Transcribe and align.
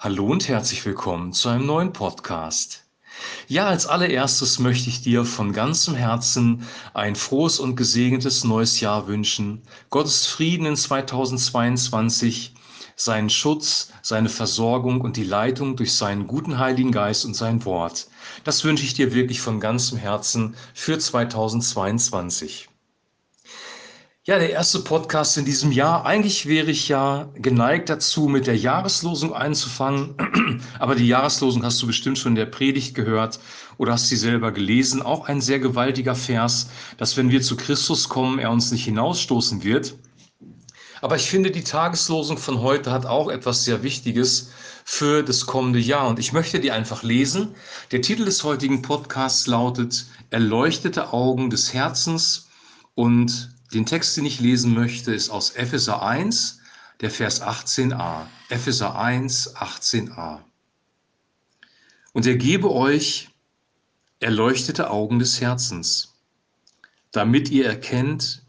Hallo 0.00 0.26
und 0.26 0.46
herzlich 0.46 0.86
willkommen 0.86 1.32
zu 1.32 1.48
einem 1.48 1.66
neuen 1.66 1.92
Podcast. 1.92 2.84
Ja, 3.48 3.66
als 3.66 3.88
allererstes 3.88 4.60
möchte 4.60 4.88
ich 4.88 5.02
dir 5.02 5.24
von 5.24 5.52
ganzem 5.52 5.96
Herzen 5.96 6.68
ein 6.94 7.16
frohes 7.16 7.58
und 7.58 7.74
gesegnetes 7.74 8.44
neues 8.44 8.78
Jahr 8.78 9.08
wünschen. 9.08 9.60
Gottes 9.90 10.24
Frieden 10.24 10.66
in 10.66 10.76
2022, 10.76 12.54
seinen 12.94 13.28
Schutz, 13.28 13.90
seine 14.00 14.28
Versorgung 14.28 15.00
und 15.00 15.16
die 15.16 15.24
Leitung 15.24 15.74
durch 15.74 15.92
seinen 15.92 16.28
guten 16.28 16.58
Heiligen 16.58 16.92
Geist 16.92 17.24
und 17.24 17.34
sein 17.34 17.64
Wort. 17.64 18.06
Das 18.44 18.62
wünsche 18.62 18.84
ich 18.84 18.94
dir 18.94 19.12
wirklich 19.14 19.40
von 19.40 19.58
ganzem 19.58 19.98
Herzen 19.98 20.54
für 20.74 20.96
2022. 20.96 22.68
Ja, 24.28 24.38
der 24.38 24.50
erste 24.50 24.80
Podcast 24.80 25.38
in 25.38 25.46
diesem 25.46 25.72
Jahr. 25.72 26.04
Eigentlich 26.04 26.44
wäre 26.44 26.70
ich 26.70 26.86
ja 26.86 27.30
geneigt 27.36 27.88
dazu, 27.88 28.28
mit 28.28 28.46
der 28.46 28.58
Jahreslosung 28.58 29.32
einzufangen. 29.32 30.16
Aber 30.78 30.94
die 30.94 31.08
Jahreslosung 31.08 31.64
hast 31.64 31.80
du 31.80 31.86
bestimmt 31.86 32.18
schon 32.18 32.32
in 32.32 32.36
der 32.36 32.44
Predigt 32.44 32.94
gehört 32.94 33.40
oder 33.78 33.92
hast 33.92 34.08
sie 34.08 34.16
selber 34.16 34.52
gelesen. 34.52 35.00
Auch 35.00 35.28
ein 35.28 35.40
sehr 35.40 35.60
gewaltiger 35.60 36.14
Vers, 36.14 36.68
dass 36.98 37.16
wenn 37.16 37.30
wir 37.30 37.40
zu 37.40 37.56
Christus 37.56 38.10
kommen, 38.10 38.38
er 38.38 38.50
uns 38.50 38.70
nicht 38.70 38.84
hinausstoßen 38.84 39.64
wird. 39.64 39.96
Aber 41.00 41.16
ich 41.16 41.30
finde, 41.30 41.50
die 41.50 41.64
Tageslosung 41.64 42.36
von 42.36 42.60
heute 42.60 42.92
hat 42.92 43.06
auch 43.06 43.30
etwas 43.30 43.64
sehr 43.64 43.82
Wichtiges 43.82 44.50
für 44.84 45.22
das 45.22 45.46
kommende 45.46 45.78
Jahr. 45.78 46.06
Und 46.06 46.18
ich 46.18 46.34
möchte 46.34 46.60
die 46.60 46.70
einfach 46.70 47.02
lesen. 47.02 47.54
Der 47.92 48.02
Titel 48.02 48.26
des 48.26 48.44
heutigen 48.44 48.82
Podcasts 48.82 49.46
lautet 49.46 50.04
Erleuchtete 50.28 51.14
Augen 51.14 51.48
des 51.48 51.72
Herzens 51.72 52.50
und 52.94 53.56
den 53.72 53.86
Text, 53.86 54.16
den 54.16 54.24
ich 54.24 54.40
lesen 54.40 54.74
möchte, 54.74 55.12
ist 55.12 55.30
aus 55.30 55.50
Epheser 55.50 56.02
1, 56.02 56.60
der 57.00 57.10
Vers 57.10 57.42
18a. 57.42 58.26
Epheser 58.48 58.98
1, 58.98 59.56
18a. 59.56 60.40
Und 62.12 62.26
er 62.26 62.36
gebe 62.36 62.72
euch 62.72 63.28
erleuchtete 64.20 64.90
Augen 64.90 65.18
des 65.18 65.40
Herzens, 65.40 66.14
damit 67.12 67.50
ihr 67.50 67.66
erkennt, 67.66 68.42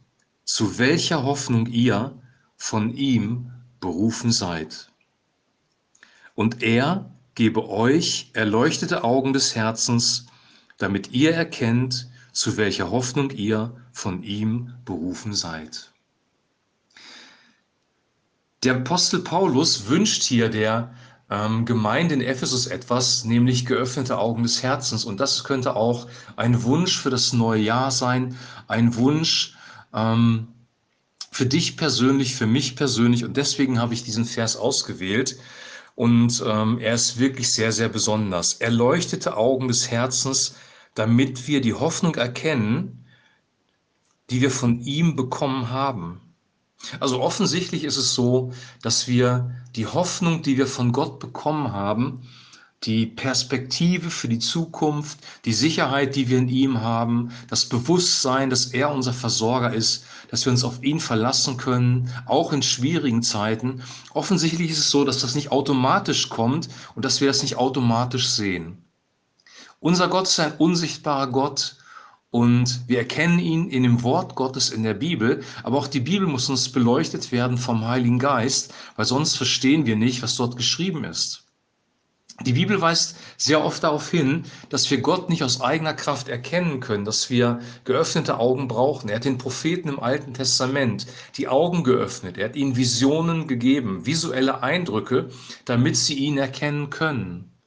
zu 0.46 0.80
welcher 0.80 1.24
Hoffnung 1.24 1.68
ihr 1.68 2.20
von 2.58 2.96
ihm 2.96 3.52
berufen 3.80 4.32
seid. 4.32 4.92
Und 6.34 6.64
er 6.64 7.12
gebe 7.36 7.70
euch 7.70 8.32
erleuchtete 8.34 9.04
Augen 9.04 9.34
des 9.34 9.56
Herzens, 9.56 10.26
damit 10.78 11.12
ihr 11.12 11.34
erkennt, 11.34 12.10
zu 12.32 12.58
welcher 12.58 12.92
Hoffnung 12.92 13.32
ihr 13.32 13.76
von 13.92 14.24
ihm 14.24 14.74
berufen 14.86 15.34
seid. 15.34 15.92
Der 18.64 18.76
Apostel 18.76 19.20
Paulus 19.20 19.88
wünscht 19.88 20.24
hier 20.24 20.50
der 20.50 20.94
ähm, 21.30 21.66
Gemeinde 21.66 22.16
in 22.16 22.22
Ephesus 22.22 22.68
etwas, 22.68 23.24
nämlich 23.24 23.66
geöffnete 23.66 24.18
Augen 24.18 24.44
des 24.44 24.64
Herzens. 24.64 25.06
Und 25.06 25.20
das 25.20 25.44
könnte 25.44 25.76
auch 25.76 26.08
ein 26.36 26.64
Wunsch 26.64 26.98
für 26.98 27.10
das 27.10 27.34
neue 27.34 27.62
Jahr 27.62 27.92
sein, 27.92 28.38
ein 28.68 28.96
Wunsch 28.96 29.56
ähm, 29.94 30.48
für 31.32 31.46
dich 31.46 31.78
persönlich, 31.78 32.36
für 32.36 32.48
mich 32.48 32.76
persönlich. 32.76 33.24
Und 33.24 33.38
deswegen 33.38 33.80
habe 33.80 33.94
ich 33.94 34.04
diesen 34.04 34.26
Vers 34.26 34.58
ausgewählt. 34.58 35.38
Und 35.96 36.44
ähm, 36.46 36.80
er 36.80 36.96
ist 36.96 37.20
wirklich 37.20 37.52
sehr, 37.52 37.72
sehr 37.72 37.90
besonders. 37.90 38.54
Erleuchtete 38.56 39.38
Augen 39.38 39.68
des 39.68 39.92
Herzens, 39.92 40.56
damit 41.00 41.48
wir 41.48 41.62
die 41.62 41.74
Hoffnung 41.74 42.16
erkennen, 42.16 43.06
die 44.30 44.42
wir 44.42 44.52
von 44.52 44.82
ihm 44.82 45.16
bekommen 45.16 45.70
haben. 45.70 46.20
Also 47.00 47.22
offensichtlich 47.22 47.86
ist 47.86 47.96
es 47.96 48.14
so, 48.14 48.52
dass 48.82 49.08
wir 49.08 49.56
die 49.78 49.86
Hoffnung, 49.88 50.42
die 50.42 50.58
wir 50.58 50.68
von 50.68 50.92
Gott 50.92 51.20
bekommen 51.20 51.72
haben, 51.72 52.24
die 52.84 53.06
Perspektive 53.06 54.10
für 54.10 54.28
die 54.28 54.40
Zukunft, 54.40 55.20
die 55.46 55.54
Sicherheit, 55.54 56.18
die 56.18 56.28
wir 56.28 56.38
in 56.38 56.50
ihm 56.50 56.82
haben, 56.82 57.32
das 57.48 57.70
Bewusstsein, 57.70 58.50
dass 58.50 58.66
er 58.66 58.92
unser 58.92 59.14
Versorger 59.14 59.74
ist, 59.74 60.04
dass 60.30 60.44
wir 60.44 60.52
uns 60.52 60.66
auf 60.66 60.84
ihn 60.84 61.00
verlassen 61.00 61.56
können, 61.56 62.14
auch 62.26 62.52
in 62.52 62.62
schwierigen 62.62 63.24
Zeiten. 63.24 63.84
Offensichtlich 64.14 64.70
ist 64.72 64.80
es 64.80 64.92
so, 64.92 65.06
dass 65.06 65.20
das 65.20 65.34
nicht 65.34 65.54
automatisch 65.54 66.28
kommt 66.28 66.68
und 66.96 67.06
dass 67.06 67.22
wir 67.22 67.30
das 67.30 67.42
nicht 67.42 67.56
automatisch 67.56 68.28
sehen. 68.28 68.84
Unser 69.82 70.10
Gott 70.10 70.28
ist 70.28 70.40
ein 70.42 70.58
unsichtbarer 70.58 71.28
Gott 71.28 71.78
und 72.32 72.82
wir 72.88 72.98
erkennen 72.98 73.40
ihn 73.40 73.70
in 73.70 73.84
dem 73.84 74.04
Wort 74.04 74.36
Gottes 74.36 74.72
in 74.72 74.84
der 74.84 74.94
Bibel, 74.94 75.42
aber 75.64 75.78
auch 75.78 75.88
die 75.88 76.02
Bibel 76.02 76.28
muss 76.28 76.50
uns 76.50 76.70
beleuchtet 76.70 77.32
werden 77.32 77.58
vom 77.58 77.88
Heiligen 77.88 78.20
Geist, 78.20 78.74
weil 78.98 79.06
sonst 79.06 79.38
verstehen 79.38 79.86
wir 79.86 79.96
nicht, 79.96 80.22
was 80.22 80.36
dort 80.36 80.58
geschrieben 80.58 81.06
ist. 81.06 81.46
Die 82.46 82.52
Bibel 82.52 82.82
weist 82.82 83.16
sehr 83.38 83.64
oft 83.64 83.82
darauf 83.82 84.12
hin, 84.12 84.44
dass 84.68 84.92
wir 84.92 85.00
Gott 85.00 85.30
nicht 85.30 85.44
aus 85.44 85.62
eigener 85.62 85.94
Kraft 85.94 86.28
erkennen 86.28 86.82
können, 86.82 87.06
dass 87.06 87.30
wir 87.30 87.62
geöffnete 87.86 88.38
Augen 88.38 88.68
brauchen. 88.68 89.08
Er 89.08 89.16
hat 89.16 89.26
den 89.26 89.38
Propheten 89.38 89.88
im 89.88 90.00
Alten 90.02 90.34
Testament 90.34 91.08
die 91.38 91.48
Augen 91.48 91.86
geöffnet. 91.86 92.38
Er 92.38 92.50
hat 92.50 92.58
ihnen 92.58 92.76
Visionen 92.76 93.48
gegeben, 93.48 94.06
visuelle 94.06 94.62
Eindrücke, 94.62 95.30
damit 95.64 95.96
sie 95.96 96.16
ihn 96.16 96.38
erkennen 96.38 96.90
können. 96.90 97.59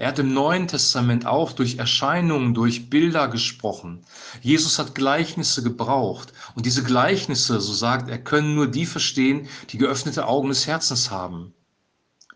Er 0.00 0.08
hat 0.08 0.18
im 0.18 0.32
Neuen 0.32 0.66
Testament 0.66 1.26
auch 1.26 1.52
durch 1.52 1.76
Erscheinungen, 1.76 2.54
durch 2.54 2.88
Bilder 2.88 3.28
gesprochen. 3.28 4.02
Jesus 4.40 4.78
hat 4.78 4.94
Gleichnisse 4.94 5.62
gebraucht. 5.62 6.32
Und 6.54 6.64
diese 6.64 6.82
Gleichnisse, 6.82 7.60
so 7.60 7.74
sagt 7.74 8.08
er, 8.08 8.16
können 8.16 8.54
nur 8.54 8.66
die 8.66 8.86
verstehen, 8.86 9.46
die 9.68 9.76
geöffnete 9.76 10.26
Augen 10.26 10.48
des 10.48 10.66
Herzens 10.66 11.10
haben. 11.10 11.52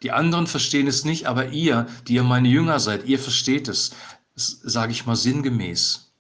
Die 0.03 0.13
anderen 0.13 0.47
verstehen 0.47 0.87
es 0.89 1.07
nicht, 1.07 1.25
aber 1.25 1.53
ihr, 1.53 1.87
die 2.07 2.17
ihr 2.17 2.23
meine 2.23 2.49
Jünger 2.49 2.81
seid, 2.81 3.07
ihr 3.07 3.19
versteht 3.19 3.67
es, 3.69 3.93
sage 4.35 4.93
ich 4.93 5.07
mal 5.07 5.17
sinngemäß. 5.17 6.13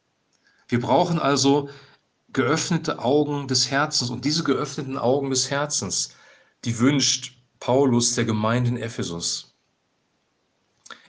Wir 0.69 0.81
brauchen 0.81 1.19
also 1.19 1.69
geöffnete 2.33 3.01
Augen 3.01 3.49
des 3.49 3.71
Herzens. 3.71 4.09
Und 4.09 4.25
diese 4.25 4.45
geöffneten 4.45 4.97
Augen 4.97 5.29
des 5.29 5.51
Herzens, 5.51 6.09
die 6.65 6.79
wünscht 6.79 7.37
Paulus 7.61 8.15
der 8.15 8.25
Gemeinde 8.25 8.71
in 8.71 8.79
Ephesus. 8.79 9.54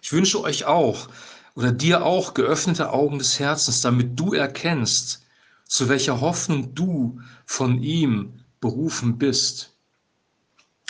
Ich 0.05 0.11
wünsche 0.11 0.39
euch 0.43 0.65
auch 0.65 1.07
oder 1.55 1.71
dir 1.71 2.05
auch 2.05 2.35
geöffnete 2.35 2.91
Augen 2.91 3.17
des 3.17 3.39
Herzens, 3.39 3.81
damit 3.81 4.19
du 4.19 4.35
erkennst, 4.35 5.25
zu 5.67 5.89
welcher 5.89 6.21
Hoffnung 6.21 6.75
du 6.75 7.21
von 7.47 7.81
ihm 7.81 8.43
berufen 8.61 9.17
bist. 9.17 9.74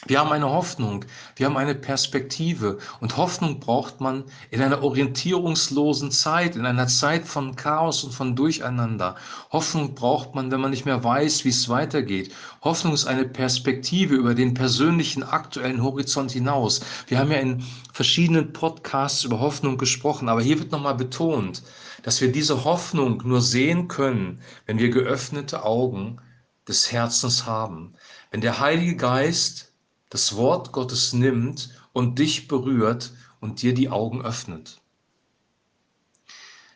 Wir 0.07 0.19
haben 0.19 0.31
eine 0.31 0.51
Hoffnung, 0.51 1.03
wir 1.35 1.47
haben 1.47 1.57
eine 1.57 1.73
Perspektive 1.73 2.77
und 2.99 3.17
Hoffnung 3.17 3.59
braucht 3.59 4.01
man 4.01 4.23
in 4.51 4.61
einer 4.61 4.83
orientierungslosen 4.83 6.11
Zeit, 6.11 6.55
in 6.55 6.67
einer 6.67 6.85
Zeit 6.85 7.27
von 7.27 7.55
Chaos 7.55 8.03
und 8.03 8.11
von 8.11 8.35
Durcheinander. 8.35 9.15
Hoffnung 9.51 9.95
braucht 9.95 10.35
man, 10.35 10.51
wenn 10.51 10.61
man 10.61 10.69
nicht 10.69 10.85
mehr 10.85 11.03
weiß, 11.03 11.43
wie 11.43 11.49
es 11.49 11.69
weitergeht. 11.69 12.31
Hoffnung 12.61 12.93
ist 12.93 13.07
eine 13.07 13.25
Perspektive 13.25 14.13
über 14.13 14.35
den 14.35 14.53
persönlichen 14.53 15.23
aktuellen 15.23 15.81
Horizont 15.81 16.31
hinaus. 16.31 16.81
Wir 17.07 17.17
haben 17.17 17.31
ja 17.31 17.39
in 17.39 17.63
verschiedenen 17.91 18.53
Podcasts 18.53 19.23
über 19.23 19.39
Hoffnung 19.39 19.79
gesprochen, 19.79 20.29
aber 20.29 20.43
hier 20.43 20.59
wird 20.59 20.71
nochmal 20.71 20.95
betont, 20.95 21.63
dass 22.03 22.21
wir 22.21 22.31
diese 22.31 22.63
Hoffnung 22.63 23.23
nur 23.25 23.41
sehen 23.41 23.87
können, 23.87 24.39
wenn 24.67 24.77
wir 24.77 24.89
geöffnete 24.89 25.63
Augen 25.65 26.21
des 26.67 26.91
Herzens 26.91 27.47
haben. 27.47 27.95
Wenn 28.29 28.41
der 28.41 28.59
Heilige 28.59 28.95
Geist 28.95 29.71
das 30.15 30.37
Wort 30.37 30.71
Gottes 30.71 31.11
nimmt 31.11 31.71
und 31.91 32.19
dich 32.19 32.47
berührt 32.47 33.11
und 33.41 33.61
dir 33.61 33.73
die 33.73 33.89
Augen 33.89 34.21
öffnet. 34.21 34.79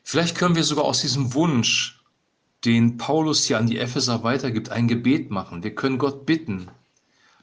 Vielleicht 0.03 0.35
können 0.35 0.57
wir 0.57 0.65
sogar 0.65 0.83
aus 0.83 0.99
diesem 0.99 1.33
Wunsch, 1.33 2.03
den 2.65 2.97
Paulus 2.97 3.45
hier 3.45 3.57
an 3.57 3.67
die 3.67 3.77
Epheser 3.77 4.23
weitergibt, 4.23 4.71
ein 4.71 4.89
Gebet 4.89 5.31
machen. 5.31 5.63
Wir 5.63 5.73
können 5.73 5.99
Gott 5.99 6.25
bitten, 6.25 6.67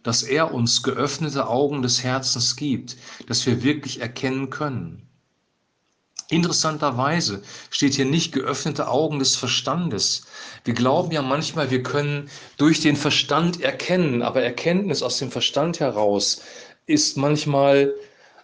dass 0.03 0.23
er 0.23 0.53
uns 0.53 0.83
geöffnete 0.83 1.49
Augen 1.49 1.81
des 1.81 2.03
Herzens 2.03 2.57
gibt, 2.57 2.99
dass 3.27 3.47
wir 3.47 3.63
wirklich 3.63 4.03
erkennen 4.03 4.51
können. 4.51 5.09
Interessanterweise 6.29 7.43
steht 7.71 7.95
hier 7.95 8.05
nicht 8.05 8.33
geöffnete 8.33 8.89
Augen 8.89 9.19
des 9.19 9.37
Verstandes. 9.37 10.27
Wir 10.65 10.75
glauben 10.75 11.13
ja 11.13 11.23
manchmal, 11.23 11.71
wir 11.71 11.83
können 11.83 12.29
durch 12.57 12.81
den 12.81 12.97
Verstand 12.97 13.61
erkennen, 13.61 14.23
aber 14.23 14.43
Erkenntnis 14.43 15.03
aus 15.03 15.19
dem 15.19 15.31
Verstand 15.31 15.79
heraus 15.79 16.43
ist 16.87 17.17
manchmal 17.17 17.95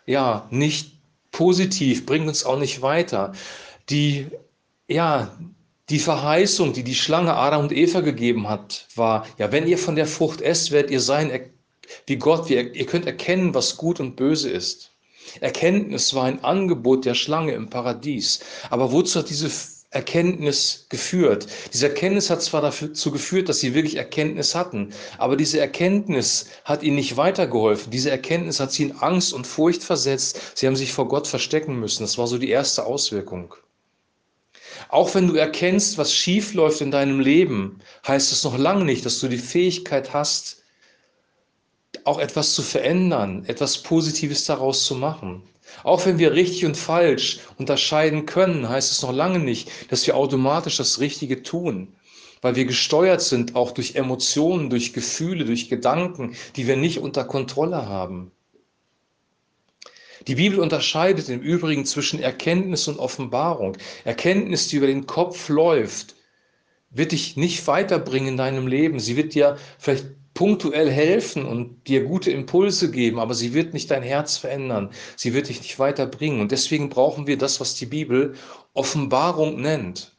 ja 0.07 0.47
nicht 0.51 0.93
positiv, 1.33 2.07
bringt 2.07 2.29
uns 2.29 2.45
auch 2.45 2.59
nicht 2.59 2.83
weiter. 2.83 3.33
Die 3.89 4.31
ja, 4.89 5.37
die 5.89 5.99
Verheißung, 5.99 6.73
die 6.73 6.85
die 6.85 6.95
Schlange 6.95 7.35
Adam 7.35 7.63
und 7.63 7.73
Eva 7.73 8.01
gegeben 8.01 8.49
hat, 8.49 8.87
war, 8.95 9.27
ja, 9.39 9.53
wenn 9.53 9.67
ihr 9.67 9.79
von 9.79 9.97
der 9.97 10.07
Frucht 10.07 10.41
esst, 10.41 10.71
werdet 10.71 10.91
ihr 10.91 11.01
sein 11.01 11.31
wie 12.07 12.17
Gott, 12.17 12.49
ihr 12.49 12.87
könnt 12.87 13.07
erkennen, 13.07 13.55
was 13.55 13.77
gut 13.77 14.01
und 14.01 14.17
böse 14.17 14.49
ist. 14.49 14.92
Erkenntnis 15.41 16.15
war 16.15 16.25
ein 16.25 16.43
Angebot 16.45 17.05
der 17.05 17.15
Schlange 17.15 17.53
im 17.53 17.71
Paradies. 17.71 18.41
Aber 18.71 18.93
wozu 18.93 19.19
hat 19.19 19.31
diese 19.31 19.51
Erkenntnis 19.93 20.87
geführt. 20.89 21.47
Diese 21.73 21.89
Erkenntnis 21.89 22.31
hat 22.31 22.43
zwar 22.43 22.63
dazu 22.63 23.11
geführt, 23.11 23.51
dass 23.51 23.61
sie 23.61 23.75
wirklich 23.75 23.97
Erkenntnis 23.97 24.55
hatten, 24.55 24.95
aber 25.19 25.37
diese 25.37 25.61
Erkenntnis 25.61 26.47
hat 26.65 26.83
ihnen 26.83 26.97
nicht 26.97 27.19
weitergeholfen. 27.19 27.91
Diese 27.91 28.11
Erkenntnis 28.11 28.59
hat 28.59 28.73
sie 28.73 28.85
in 28.85 28.97
Angst 28.97 29.35
und 29.35 29.47
Furcht 29.47 29.85
versetzt. 29.85 30.41
Sie 30.55 30.67
haben 30.67 30.77
sich 30.77 30.95
vor 30.95 31.09
Gott 31.09 31.29
verstecken 31.29 31.79
müssen. 31.79 32.05
Das 32.05 32.17
war 32.17 32.27
so 32.27 32.39
die 32.39 32.49
erste 32.49 32.87
Auswirkung. 32.87 33.55
Auch 34.89 35.15
wenn 35.15 35.29
du 35.29 35.35
erkennst, 35.35 35.99
was 35.99 36.15
schief 36.15 36.55
läuft 36.55 36.81
in 36.81 36.91
deinem 36.91 37.21
Leben, 37.21 37.79
heißt 38.07 38.33
es 38.33 38.45
noch 38.45 38.57
lange 38.57 38.87
nicht, 38.87 39.05
dass 39.05 39.21
du 39.21 39.29
die 39.29 39.39
Fähigkeit 39.39 40.15
hast, 40.15 40.62
auch 42.05 42.19
etwas 42.19 42.55
zu 42.55 42.63
verändern, 42.63 43.45
etwas 43.47 43.79
Positives 43.79 44.45
daraus 44.45 44.85
zu 44.85 44.95
machen. 44.95 45.43
Auch 45.85 46.05
wenn 46.05 46.19
wir 46.19 46.33
richtig 46.33 46.65
und 46.65 46.77
falsch 46.77 47.41
unterscheiden 47.59 48.27
können, 48.27 48.69
heißt 48.69 48.93
es 48.93 49.03
noch 49.03 49.13
lange 49.13 49.39
nicht, 49.39 49.71
dass 49.91 50.07
wir 50.07 50.17
automatisch 50.17 50.77
das 50.77 51.01
Richtige 51.01 51.43
tun, 51.43 51.95
weil 52.41 52.57
wir 52.57 52.65
gesteuert 52.65 53.23
sind 53.23 53.55
auch 53.55 53.71
durch 53.71 53.95
Emotionen, 53.95 54.71
durch 54.71 54.93
Gefühle, 54.93 55.45
durch 55.45 55.69
Gedanken, 55.69 56.37
die 56.57 56.67
wir 56.67 56.77
nicht 56.77 56.99
unter 56.99 57.25
Kontrolle 57.25 57.87
haben. 57.87 58.33
Die 60.27 60.37
Bibel 60.37 60.61
unterscheidet 60.61 61.29
im 61.29 61.41
Übrigen 61.41 61.85
zwischen 61.85 62.21
Erkenntnis 62.21 62.87
und 62.87 62.99
Offenbarung. 62.99 63.77
Erkenntnis, 64.05 64.69
die 64.69 64.77
über 64.77 64.87
den 64.87 65.07
Kopf 65.07 65.49
läuft, 65.49 66.15
wird 66.91 67.13
dich 67.13 67.37
nicht 67.37 67.67
weiterbringen 67.67 68.29
in 68.29 68.37
deinem 68.37 68.67
Leben. 68.67 69.01
Sie 69.01 69.17
wird 69.17 69.35
dir 69.35 69.57
vielleicht 69.79 70.07
punktuell 70.35 70.91
helfen 70.91 71.45
und 71.45 71.87
dir 71.87 72.05
gute 72.05 72.31
Impulse 72.31 72.91
geben, 72.91 73.19
aber 73.19 73.35
sie 73.35 73.55
wird 73.55 73.75
nicht 73.75 73.91
dein 73.91 74.03
Herz 74.03 74.37
verändern. 74.37 74.91
Sie 75.17 75.35
wird 75.35 75.49
dich 75.49 75.61
nicht 75.61 75.79
weiterbringen. 75.79 76.41
Und 76.41 76.53
deswegen 76.53 76.89
brauchen 76.89 77.27
wir 77.27 77.37
das, 77.39 77.61
was 77.61 77.75
die 77.75 77.87
Bibel 77.87 78.35
Offenbarung 78.73 79.61
nennt. 79.61 80.17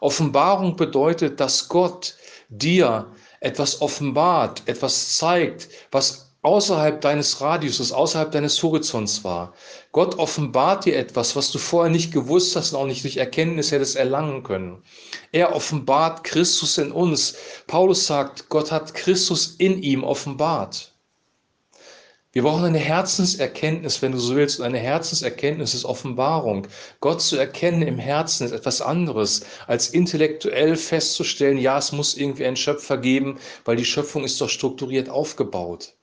Offenbarung 0.00 0.76
bedeutet, 0.76 1.40
dass 1.40 1.68
Gott 1.68 2.16
dir 2.48 3.12
etwas 3.40 3.80
offenbart, 3.80 4.62
etwas 4.66 5.16
zeigt, 5.16 5.68
was 5.90 6.27
außerhalb 6.42 7.00
deines 7.00 7.40
Radiuses, 7.40 7.92
außerhalb 7.92 8.30
deines 8.30 8.62
Horizonts 8.62 9.24
war. 9.24 9.52
Gott 9.92 10.18
offenbart 10.18 10.84
dir 10.84 10.96
etwas, 10.96 11.34
was 11.34 11.50
du 11.50 11.58
vorher 11.58 11.90
nicht 11.90 12.12
gewusst 12.12 12.54
hast 12.54 12.72
und 12.72 12.80
auch 12.80 12.86
nicht 12.86 13.02
durch 13.04 13.16
Erkenntnis 13.16 13.72
hättest 13.72 13.96
erlangen 13.96 14.44
können. 14.44 14.82
Er 15.32 15.54
offenbart 15.54 16.24
Christus 16.24 16.78
in 16.78 16.92
uns. 16.92 17.34
Paulus 17.66 18.06
sagt, 18.06 18.48
Gott 18.48 18.70
hat 18.70 18.94
Christus 18.94 19.56
in 19.58 19.82
ihm 19.82 20.04
offenbart. 20.04 20.92
Wir 22.32 22.42
brauchen 22.42 22.66
eine 22.66 22.78
Herzenserkenntnis, 22.78 24.00
wenn 24.00 24.12
du 24.12 24.18
so 24.18 24.36
willst. 24.36 24.60
Und 24.60 24.66
eine 24.66 24.78
Herzenserkenntnis 24.78 25.74
ist 25.74 25.84
Offenbarung. 25.84 26.68
Gott 27.00 27.20
zu 27.20 27.36
erkennen 27.36 27.82
im 27.82 27.98
Herzen 27.98 28.44
ist 28.46 28.52
etwas 28.52 28.80
anderes, 28.80 29.44
als 29.66 29.88
intellektuell 29.88 30.76
festzustellen, 30.76 31.58
ja, 31.58 31.78
es 31.78 31.90
muss 31.90 32.16
irgendwie 32.16 32.46
einen 32.46 32.56
Schöpfer 32.56 32.96
geben, 32.98 33.38
weil 33.64 33.76
die 33.76 33.84
Schöpfung 33.84 34.24
ist 34.24 34.40
doch 34.40 34.48
strukturiert 34.50 35.08
aufgebaut. 35.08 35.97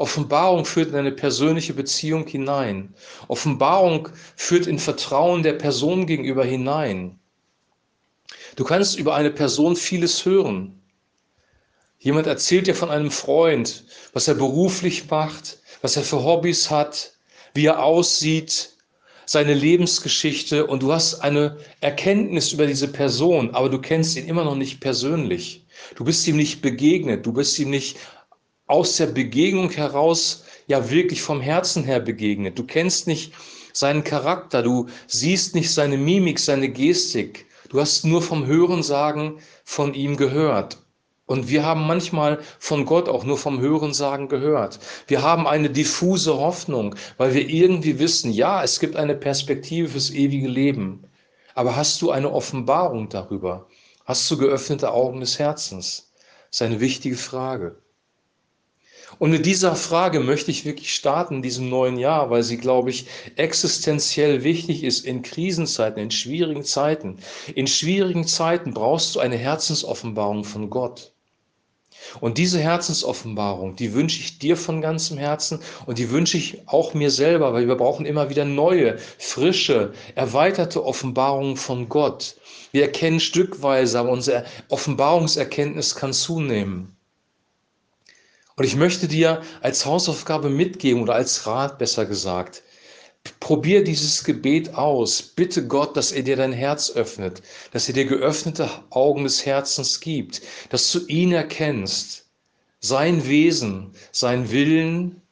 Offenbarung 0.00 0.64
führt 0.64 0.88
in 0.88 0.96
eine 0.96 1.12
persönliche 1.12 1.74
Beziehung 1.74 2.26
hinein. 2.26 2.94
Offenbarung 3.28 4.08
führt 4.34 4.66
in 4.66 4.78
Vertrauen 4.78 5.42
der 5.42 5.52
Person 5.52 6.06
gegenüber 6.06 6.42
hinein. 6.42 7.20
Du 8.56 8.64
kannst 8.64 8.98
über 8.98 9.14
eine 9.14 9.30
Person 9.30 9.76
vieles 9.76 10.24
hören. 10.24 10.80
Jemand 11.98 12.26
erzählt 12.26 12.66
dir 12.66 12.74
von 12.74 12.90
einem 12.90 13.10
Freund, 13.10 13.84
was 14.14 14.26
er 14.26 14.34
beruflich 14.34 15.10
macht, 15.10 15.58
was 15.82 15.96
er 15.96 16.02
für 16.02 16.24
Hobbys 16.24 16.70
hat, 16.70 17.12
wie 17.52 17.66
er 17.66 17.84
aussieht, 17.84 18.70
seine 19.26 19.52
Lebensgeschichte 19.52 20.66
und 20.66 20.82
du 20.82 20.92
hast 20.92 21.20
eine 21.20 21.58
Erkenntnis 21.82 22.52
über 22.52 22.66
diese 22.66 22.88
Person, 22.88 23.54
aber 23.54 23.68
du 23.68 23.78
kennst 23.78 24.16
ihn 24.16 24.26
immer 24.26 24.44
noch 24.44 24.56
nicht 24.56 24.80
persönlich. 24.80 25.66
Du 25.94 26.04
bist 26.04 26.26
ihm 26.26 26.36
nicht 26.36 26.62
begegnet, 26.62 27.26
du 27.26 27.32
bist 27.34 27.58
ihm 27.58 27.68
nicht 27.68 27.98
aus 28.70 28.96
der 28.96 29.06
Begegnung 29.06 29.70
heraus 29.70 30.44
ja 30.68 30.90
wirklich 30.90 31.20
vom 31.22 31.40
Herzen 31.40 31.84
her 31.84 32.00
begegnet. 32.00 32.58
Du 32.58 32.64
kennst 32.64 33.06
nicht 33.06 33.32
seinen 33.72 34.04
Charakter, 34.04 34.62
du 34.62 34.86
siehst 35.08 35.54
nicht 35.54 35.72
seine 35.72 35.98
Mimik, 35.98 36.38
seine 36.38 36.68
Gestik. 36.68 37.46
Du 37.68 37.80
hast 37.80 38.04
nur 38.04 38.22
vom 38.22 38.46
Hörensagen 38.46 39.38
von 39.64 39.94
ihm 39.94 40.16
gehört. 40.16 40.78
Und 41.26 41.48
wir 41.48 41.64
haben 41.64 41.86
manchmal 41.86 42.40
von 42.58 42.84
Gott 42.84 43.08
auch 43.08 43.24
nur 43.24 43.38
vom 43.38 43.60
Hörensagen 43.60 44.28
gehört. 44.28 44.80
Wir 45.06 45.22
haben 45.22 45.46
eine 45.46 45.70
diffuse 45.70 46.36
Hoffnung, 46.36 46.96
weil 47.18 47.34
wir 47.34 47.48
irgendwie 47.48 48.00
wissen, 48.00 48.32
ja, 48.32 48.64
es 48.64 48.80
gibt 48.80 48.96
eine 48.96 49.14
Perspektive 49.14 49.88
fürs 49.88 50.10
ewige 50.10 50.48
Leben. 50.48 51.04
Aber 51.54 51.76
hast 51.76 52.02
du 52.02 52.10
eine 52.10 52.32
Offenbarung 52.32 53.08
darüber? 53.08 53.68
Hast 54.04 54.28
du 54.30 54.38
geöffnete 54.38 54.92
Augen 54.92 55.20
des 55.20 55.38
Herzens? 55.38 56.12
Das 56.50 56.60
ist 56.60 56.62
eine 56.62 56.80
wichtige 56.80 57.16
Frage. 57.16 57.80
Und 59.18 59.30
mit 59.30 59.44
dieser 59.44 59.76
Frage 59.76 60.20
möchte 60.20 60.50
ich 60.50 60.64
wirklich 60.64 60.94
starten 60.94 61.36
in 61.36 61.42
diesem 61.42 61.68
neuen 61.68 61.98
Jahr, 61.98 62.30
weil 62.30 62.42
sie, 62.42 62.56
glaube 62.56 62.90
ich, 62.90 63.06
existenziell 63.36 64.44
wichtig 64.44 64.84
ist 64.84 65.04
in 65.04 65.22
Krisenzeiten, 65.22 66.02
in 66.02 66.10
schwierigen 66.10 66.64
Zeiten. 66.64 67.18
In 67.54 67.66
schwierigen 67.66 68.26
Zeiten 68.26 68.72
brauchst 68.72 69.14
du 69.14 69.20
eine 69.20 69.36
Herzensoffenbarung 69.36 70.44
von 70.44 70.70
Gott. 70.70 71.12
Und 72.20 72.38
diese 72.38 72.58
Herzensoffenbarung, 72.58 73.76
die 73.76 73.92
wünsche 73.92 74.20
ich 74.20 74.38
dir 74.38 74.56
von 74.56 74.80
ganzem 74.80 75.18
Herzen 75.18 75.60
und 75.86 75.98
die 75.98 76.10
wünsche 76.10 76.38
ich 76.38 76.62
auch 76.66 76.94
mir 76.94 77.10
selber, 77.10 77.52
weil 77.52 77.68
wir 77.68 77.76
brauchen 77.76 78.06
immer 78.06 78.30
wieder 78.30 78.44
neue, 78.44 78.98
frische, 79.18 79.92
erweiterte 80.14 80.84
Offenbarungen 80.84 81.56
von 81.56 81.88
Gott. 81.88 82.36
Wir 82.72 82.82
erkennen 82.82 83.20
stückweise, 83.20 83.98
aber 83.98 84.10
unsere 84.10 84.44
Offenbarungserkenntnis 84.68 85.94
kann 85.94 86.12
zunehmen. 86.12 86.96
Und 88.60 88.66
ich 88.66 88.76
möchte 88.76 89.08
dir 89.08 89.40
als 89.62 89.86
Hausaufgabe 89.86 90.50
mitgeben 90.50 91.00
oder 91.00 91.14
als 91.14 91.46
Rat 91.46 91.78
besser 91.78 92.04
gesagt, 92.04 92.62
probier 93.40 93.82
dieses 93.82 94.22
Gebet 94.22 94.74
aus. 94.74 95.22
Bitte 95.22 95.66
Gott, 95.66 95.96
dass 95.96 96.12
er 96.12 96.24
dir 96.24 96.36
dein 96.36 96.52
Herz 96.52 96.90
öffnet, 96.90 97.40
dass 97.72 97.88
er 97.88 97.94
dir 97.94 98.04
geöffnete 98.04 98.68
Augen 98.90 99.24
des 99.24 99.46
Herzens 99.46 99.98
gibt, 100.00 100.42
dass 100.68 100.92
du 100.92 100.98
ihn 101.06 101.32
erkennst, 101.32 102.26
sein 102.80 103.26
Wesen, 103.26 103.94
sein 104.12 104.50
Willen, 104.50 105.22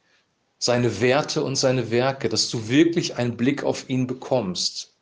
seine 0.57 0.99
Werte 0.99 1.43
und 1.43 1.55
seine 1.55 1.91
Werke, 1.91 2.29
dass 2.29 2.49
du 2.49 2.67
wirklich 2.67 3.17
einen 3.17 3.37
Blick 3.37 3.63
auf 3.63 3.87
ihn 3.91 4.07
bekommst. 4.07 4.95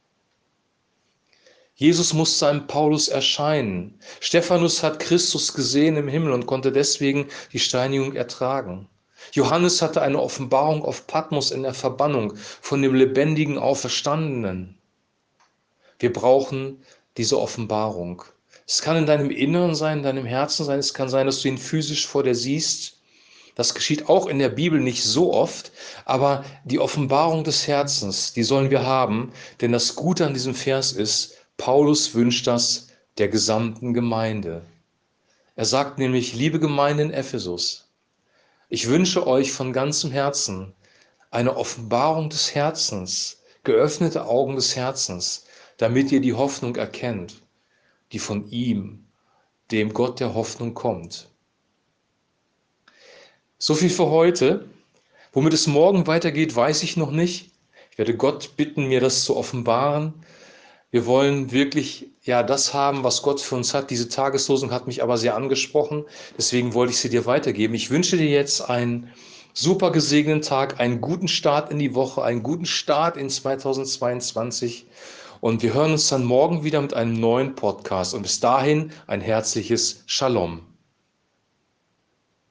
Jesus 1.79 2.11
muss 2.11 2.39
seinem 2.39 2.65
Paulus 2.65 3.07
erscheinen. 3.07 3.99
Stephanus 4.19 4.81
hat 4.81 4.99
Christus 4.99 5.53
gesehen 5.53 5.95
im 5.95 6.07
Himmel 6.07 6.31
und 6.31 6.47
konnte 6.47 6.71
deswegen 6.71 7.27
die 7.53 7.59
Steinigung 7.59 8.15
ertragen. 8.15 8.89
Johannes 9.33 9.79
hatte 9.83 10.01
eine 10.01 10.19
Offenbarung 10.19 10.83
auf 10.83 11.05
Patmos 11.05 11.51
in 11.51 11.61
der 11.61 11.75
Verbannung 11.75 12.35
von 12.35 12.81
dem 12.81 12.95
lebendigen 12.95 13.59
Auferstandenen. 13.59 14.75
Wir 15.99 16.11
brauchen 16.11 16.83
diese 17.15 17.39
Offenbarung. 17.39 18.23
Es 18.65 18.81
kann 18.81 18.97
in 18.97 19.05
deinem 19.05 19.29
Inneren 19.29 19.75
sein, 19.75 19.99
in 19.99 20.03
deinem 20.03 20.25
Herzen 20.25 20.65
sein, 20.65 20.79
es 20.79 20.95
kann 20.95 21.09
sein, 21.09 21.27
dass 21.27 21.41
du 21.43 21.47
ihn 21.47 21.59
physisch 21.59 22.07
vor 22.07 22.23
dir 22.23 22.35
siehst. 22.35 23.01
Das 23.53 23.75
geschieht 23.75 24.09
auch 24.09 24.25
in 24.25 24.39
der 24.39 24.49
Bibel 24.49 24.79
nicht 24.79 25.03
so 25.03 25.31
oft, 25.31 25.71
aber 26.05 26.43
die 26.63 26.79
Offenbarung 26.79 27.43
des 27.43 27.67
Herzens, 27.67 28.33
die 28.33 28.43
sollen 28.43 28.71
wir 28.71 28.83
haben, 28.83 29.31
denn 29.61 29.71
das 29.71 29.95
Gute 29.95 30.25
an 30.25 30.33
diesem 30.33 30.55
Vers 30.55 30.91
ist, 30.91 31.36
Paulus 31.57 32.13
wünscht 32.13 32.47
das 32.47 32.87
der 33.17 33.27
gesamten 33.27 33.93
Gemeinde. 33.93 34.63
Er 35.55 35.65
sagt 35.65 35.97
nämlich, 35.97 36.33
liebe 36.33 36.59
Gemeinde 36.59 37.03
in 37.03 37.11
Ephesus, 37.11 37.89
ich 38.69 38.87
wünsche 38.87 39.25
euch 39.25 39.51
von 39.51 39.73
ganzem 39.73 40.11
Herzen 40.11 40.73
eine 41.31 41.57
Offenbarung 41.57 42.29
des 42.29 42.53
Herzens, 42.53 43.41
geöffnete 43.63 44.25
Augen 44.25 44.55
des 44.55 44.75
Herzens, 44.75 45.45
damit 45.77 46.11
ihr 46.11 46.21
die 46.21 46.33
Hoffnung 46.33 46.75
erkennt, 46.75 47.41
die 48.11 48.19
von 48.19 48.49
ihm, 48.49 49.05
dem 49.71 49.93
Gott 49.93 50.19
der 50.19 50.33
Hoffnung 50.33 50.73
kommt. 50.73 51.29
So 53.57 53.73
viel 53.73 53.89
für 53.89 54.09
heute. 54.09 54.69
Womit 55.33 55.53
es 55.53 55.67
morgen 55.67 56.07
weitergeht, 56.07 56.55
weiß 56.55 56.83
ich 56.83 56.97
noch 56.97 57.11
nicht. 57.11 57.51
Ich 57.91 57.97
werde 57.97 58.15
Gott 58.15 58.55
bitten, 58.55 58.87
mir 58.87 59.01
das 59.01 59.23
zu 59.23 59.35
offenbaren. 59.35 60.13
Wir 60.89 61.05
wollen 61.05 61.51
wirklich 61.51 62.07
ja 62.23 62.43
das 62.43 62.73
haben, 62.73 63.03
was 63.03 63.21
Gott 63.21 63.41
für 63.41 63.55
uns 63.55 63.73
hat. 63.73 63.89
Diese 63.89 64.07
Tageslosung 64.07 64.71
hat 64.71 64.87
mich 64.87 65.03
aber 65.03 65.17
sehr 65.17 65.35
angesprochen. 65.35 66.05
Deswegen 66.37 66.73
wollte 66.73 66.93
ich 66.93 66.99
sie 66.99 67.09
dir 67.09 67.25
weitergeben. 67.25 67.73
Ich 67.73 67.89
wünsche 67.89 68.15
dir 68.15 68.29
jetzt 68.29 68.61
einen 68.61 69.11
super 69.53 69.91
gesegneten 69.91 70.43
Tag, 70.43 70.79
einen 70.79 71.01
guten 71.01 71.27
Start 71.27 71.71
in 71.71 71.79
die 71.79 71.93
Woche, 71.93 72.23
einen 72.23 72.41
guten 72.41 72.65
Start 72.65 73.17
in 73.17 73.29
2022. 73.29 74.85
Und 75.41 75.61
wir 75.61 75.73
hören 75.73 75.91
uns 75.91 76.07
dann 76.07 76.23
morgen 76.23 76.63
wieder 76.63 76.81
mit 76.81 76.93
einem 76.93 77.19
neuen 77.19 77.55
Podcast. 77.55 78.13
Und 78.13 78.21
bis 78.21 78.39
dahin 78.39 78.91
ein 79.07 79.19
herzliches 79.19 80.03
Shalom. 80.05 80.61